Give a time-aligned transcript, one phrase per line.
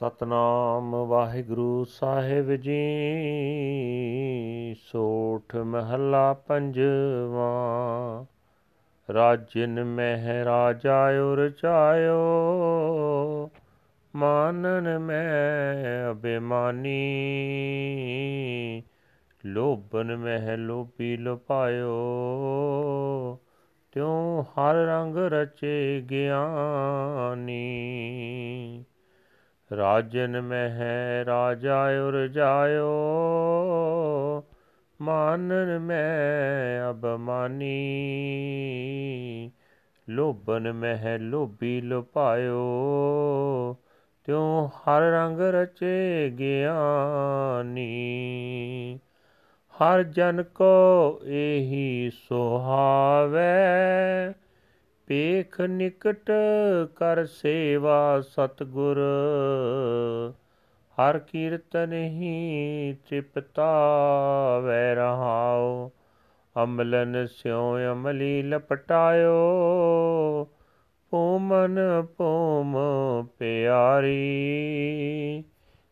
[0.00, 2.80] ਸਤਨਾਮ ਵਾਹਿਗੁਰੂ ਸਾਹਿਬ ਜੀ,
[4.74, 8.24] ਸੋਠ ਮਹੱਲਾ ਪੰਜਵਾਂ।
[9.12, 12.20] ਰਾਜਨ ਮਹਿ ਰਾਜਾ ਉਰ ਚਾਇਓ
[14.16, 16.90] ਮਾਨਨ ਮੈਂ ਅਬਿਮਾਨੀ
[19.46, 21.98] ਲੋਭਨ ਮਹਿ ਲੋਭੀ ਲੁਪਾਇਓ
[23.92, 27.60] ਤਿਉ ਹਰ ਰੰਗ ਰਚੇ ਗਿਆਨੀ।
[29.76, 32.90] ਰਾਜਨ ਮਹਿ ਰਾਜਾ ਉਰ ਜਾਇਓ,
[35.00, 37.70] ਮਾਨਨ ਮੈਂ ਅਬਮਾਨੀ।
[40.08, 42.60] ਲੋਭਨ ਮਹਿ ਲੋਭੀ ਲੁਪਾਇਓ
[44.24, 47.88] ਤਿਉ ਹਰ ਰੰਗ ਰਚੇ ਗਿਆਨੀ।
[49.74, 53.40] ਹਰ ਜਨ ਕੋ ਇਹੀ ਸੁਹਾਵੇ
[55.10, 56.30] ਪੇਖ ਨਿਕਟ
[56.96, 58.98] ਕਰ ਸੇਵਾ ਸਤਗੁਰ।
[60.98, 63.68] ਹਰ ਕੀਰਤਨ ਹੀ ਤ੍ਰਿਪਤਾ
[64.64, 65.90] ਵੈ ਰਹਾਉ।
[66.64, 69.36] ਅਮਲਨ ਸਿਉ ਅਮਲੀ ਲਪਟਾਇਓ।
[71.10, 71.78] ਪੂਮਨ
[72.16, 72.76] ਪੂਮ
[73.38, 74.14] ਪਿਆਰੀ।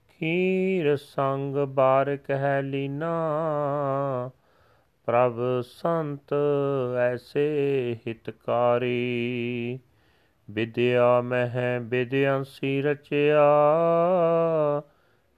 [0.08, 3.10] ਖੀਰ ਸੰਗ ਬਾਰ ਕਹਿ ਲੀਨਾ।
[5.08, 6.34] ਪ੍ਰਭ ਸੰਤ
[6.98, 9.78] ਐਸੇ ਹਿਤਕਾਰੀ।
[10.50, 13.42] ਵਿਦਿਆ ਮਹਿ ਵਿਦਿਆਂਸੀ ਰਚਿਆ,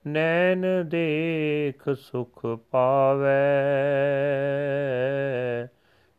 [0.07, 3.29] ਨੈਣ ਦੇਖ ਸੁਖ ਪਾਵੇ।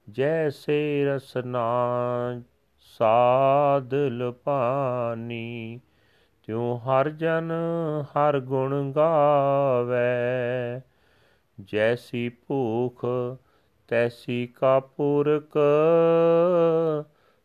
[0.10, 1.70] ਜੈਸੇ ਰਸਨਾ
[2.80, 5.80] ਸਾਧ ਲਪਾਨੀ
[6.48, 7.52] ਤਿਉ ਹਰ ਜਨ
[8.06, 10.11] ਹਰ ਗੁਣ ਗਾਵੇ।
[11.66, 13.06] ਜੈਸੀ ਭੂਖ,
[13.88, 15.58] ਤੈਸੀ ਕਾ ਪੁਰਕ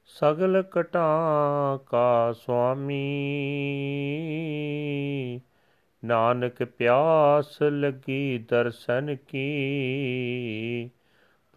[0.07, 1.19] ਸਗਲ ਕਟਾ
[1.87, 2.97] ਕਾ ਸੁਆਮੀ।
[6.05, 9.47] ਨਾਨਕ ਪਿਆਸ ਲਗੀ ਦਰਸ਼ਨ ਕੀ।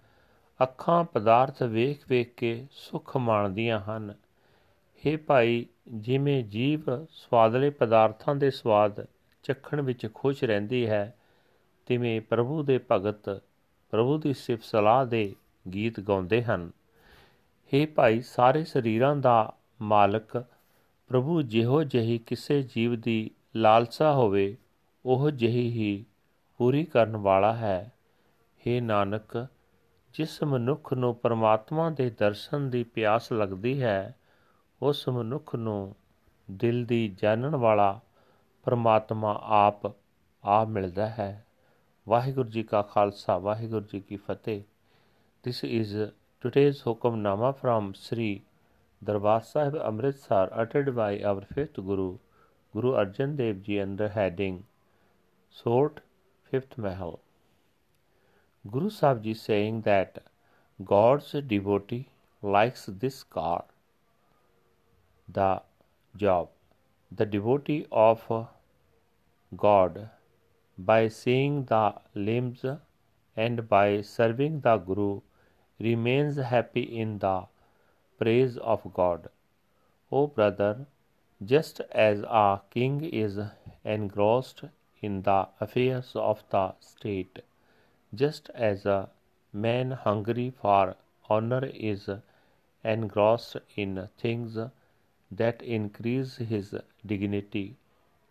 [0.63, 4.15] ਅੱਖਾਂ ਪਦਾਰਥ ਵੇਖ ਵੇਖ ਕੇ ਸੁਖ ਮਾਣਦੀਆਂ ਹਨ।
[5.05, 9.07] हे ਭਾਈ, ਜਿਵੇਂ ਜੀਵ ਸਵਾਦਲੇ ਪਦਾਰਥਾਂ ਦੇ ਸਵਾਦ
[9.49, 11.15] ਚਖਣ ਵਿੱਚ ਖੁਸ਼ ਰਹਿੰਦੀ ਹੈ,
[11.87, 13.43] ਤਿਵੇਂ ਪ੍ਰਭੂ ਦੇ ਭਗਤ
[13.91, 15.35] ਪ੍ਰਭੂ ਦੀ ਸਿਫਤ ਸਲਾਹ ਦੇ
[15.75, 16.71] ਗੀਤ ਗਾਉਂਦੇ ਹਨ।
[17.45, 20.45] हे ਭਾਈ, ਸਾਰੇ ਸਰੀਰਾਂ ਦਾ ਮਾਲਕ,
[21.09, 24.57] ਪ੍ਰਭੂ ਜਿਹੋ ਜਿਹੀ ਕਿਸੇ ਜੀਵ ਦੀ ਲਾਲਸਾ ਹੋਵੇ,
[25.05, 26.05] ਉਹ ਜਿਹੀ ਹੀ
[26.59, 27.93] ਪੂਰੀ ਕਰਨ ਵਾਲਾ ਹੈ।
[28.61, 29.47] हे ਨਾਨਕ,
[30.15, 34.15] ਜਿਸ ਮਨੁੱਖ ਨੂੰ ਪਰਮਾਤਮਾ ਦੇ ਦਰਸ਼ਨ ਦੀ ਪਿਆਸ ਲੱਗਦੀ ਹੈ,
[34.83, 35.95] ਉਸ ਮਨੁੱਖ ਨੂੰ
[36.51, 38.01] ਦਿਲ ਦੀ ਜਾਣਨ ਵਾਲਾ
[38.67, 39.95] ਪਰਮਾਤਮਾ ਆਪ
[40.45, 41.47] ਆ ਮਿਲਦਾ ਹੈ
[42.09, 44.63] ਵਾਹਿਗੁਰੂ ਜੀ ਕਾ ਖਾਲਸਾ ਵਾਹਿਗੁਰੂ ਜੀ ਕੀ ਫਤਿਹ
[45.45, 45.97] this is
[46.41, 48.41] today's Hukamnama from Sri
[49.05, 52.19] Darbar Sahib Amritsar ਅਟਡ by our fifth Guru
[52.75, 54.63] Guru Arjan Dev ji under heading
[55.55, 56.01] Sorath
[56.51, 57.17] fifth Mahal
[58.65, 60.17] Guru Sahib ji saying that
[60.79, 62.05] God's devotee
[62.43, 63.65] likes this car
[65.29, 65.51] the
[66.15, 66.49] job
[67.13, 68.25] the devotee of
[69.55, 70.11] God,
[70.77, 72.65] by seeing the limbs
[73.37, 75.21] and by serving the Guru,
[75.79, 77.47] remains happy in the
[78.19, 79.29] praise of God.
[80.11, 80.87] O brother,
[81.45, 83.39] just as a king is
[83.85, 84.65] engrossed
[85.01, 87.41] in the affairs of the state,
[88.15, 89.11] just as a
[89.53, 90.97] man hungry for
[91.29, 92.09] honor is
[92.85, 94.59] engrossed in things
[95.31, 97.77] that increase his dignity,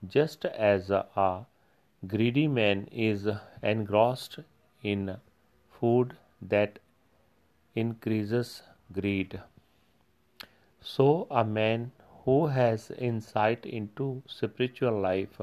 [0.07, 1.45] just as a
[2.07, 3.27] greedy man is
[3.62, 4.39] engrossed
[4.83, 5.18] in
[5.69, 6.80] food that
[7.75, 9.42] increases greed.
[10.81, 11.92] So, a man
[12.24, 15.42] who has insight into spiritual life,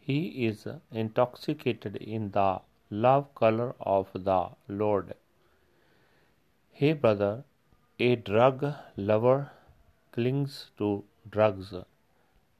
[0.00, 2.60] he is intoxicated in the
[2.90, 5.14] love color of the Lord.
[6.72, 7.44] Hey, brother,
[7.98, 9.50] a drug lover
[10.12, 11.74] clings to drugs.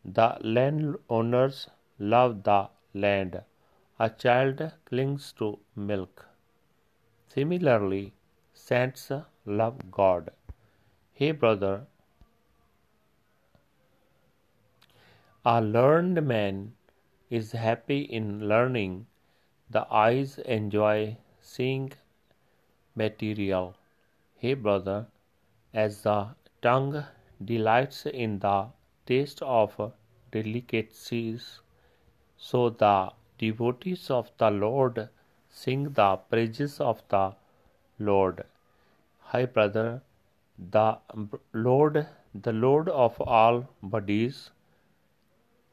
[0.05, 1.69] The landowners
[1.99, 3.43] love the land.
[3.99, 6.27] A child clings to milk.
[7.27, 8.15] Similarly,
[8.55, 9.11] saints
[9.45, 10.31] love God.
[11.13, 11.87] Hey, brother,
[15.45, 16.75] a learned man
[17.29, 19.07] is happy in learning.
[19.71, 21.93] The eyes enjoy seeing
[22.95, 23.77] material.
[24.37, 25.07] Hey, brother,
[25.75, 26.29] as the
[26.63, 27.05] tongue
[27.45, 28.69] delights in the
[29.11, 29.75] taste of
[30.33, 31.45] delicacies,
[32.37, 32.97] so the
[33.39, 35.09] devotees of the Lord
[35.49, 37.25] sing the praises of the
[37.99, 38.45] Lord.
[39.31, 40.03] Hi, brother,
[40.59, 40.99] the
[41.53, 44.51] Lord, the Lord of all bodies,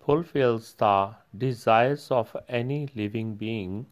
[0.05, 3.87] fulfills the desires of any living being.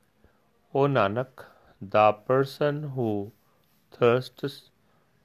[0.73, 1.45] O Nanak,
[1.81, 3.31] the person who
[3.91, 4.69] thirsts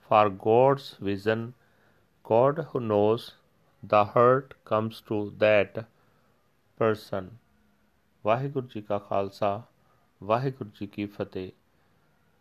[0.09, 1.55] for God's vision,
[2.25, 3.35] God who knows
[3.83, 5.87] the hurt comes to that
[6.77, 7.39] person.
[8.25, 9.65] Waheguru ji ka khalsa
[10.21, 11.53] waheguru ki fateh.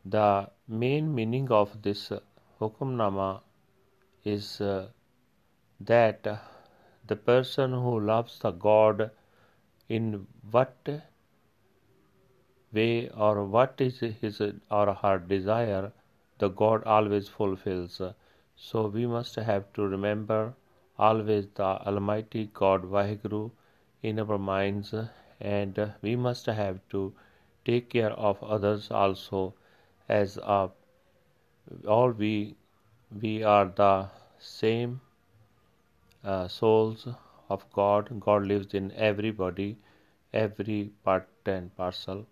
[0.06, 2.12] The main meaning of this
[2.60, 3.42] hukamnama
[4.24, 4.88] is uh,
[5.80, 6.28] that
[7.06, 9.12] the person who loves the god
[9.88, 10.90] in what
[12.74, 15.92] way or what is his or her desire
[16.40, 18.02] the god always fulfills.
[18.56, 20.54] So we must have to remember
[20.99, 23.51] always the Almighty God Vaheguru
[24.03, 24.95] in our minds
[25.41, 27.13] and we must have to
[27.65, 29.55] take care of others also
[30.09, 30.69] as uh,
[31.87, 32.57] all we
[33.23, 35.01] we are the same
[36.25, 37.07] uh, souls
[37.49, 38.21] of God.
[38.21, 39.77] God lives in everybody,
[40.33, 42.25] every part and parcel.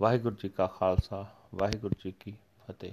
[0.00, 2.34] Waheguru ji ਕਾ ਖਾਲਸਾ ਵਾਹਿਗੁਰੂ ਜੀ ਕੀ
[2.66, 2.92] ਫਤਿਹ